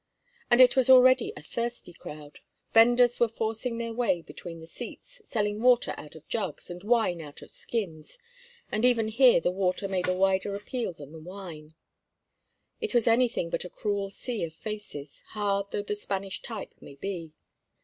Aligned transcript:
And 0.49 0.59
it 0.61 0.75
was 0.75 0.89
already 0.89 1.31
a 1.37 1.43
thirsty 1.43 1.93
crowd. 1.93 2.39
Venders 2.73 3.19
were 3.19 3.27
forcing 3.27 3.77
their 3.77 3.93
way 3.93 4.23
between 4.23 4.57
the 4.57 4.65
seats, 4.65 5.21
selling 5.25 5.61
water 5.61 5.93
out 5.95 6.15
of 6.15 6.27
jugs 6.27 6.71
and 6.71 6.83
wine 6.83 7.21
out 7.21 7.43
of 7.43 7.51
skins, 7.51 8.17
and 8.71 8.83
even 8.83 9.09
here 9.09 9.39
the 9.39 9.51
water 9.51 9.87
made 9.87 10.07
a 10.07 10.17
wider 10.17 10.55
appeal 10.55 10.91
than 10.91 11.11
the 11.11 11.19
wine. 11.19 11.75
It 12.79 12.95
was 12.95 13.05
anything 13.05 13.51
but 13.51 13.63
a 13.63 13.69
cruel 13.69 14.09
sea 14.09 14.43
of 14.43 14.55
faces, 14.55 15.21
hard 15.33 15.67
though 15.69 15.83
the 15.83 15.93
Spanish 15.93 16.41
type 16.41 16.73
may 16.81 16.95
be. 16.95 17.33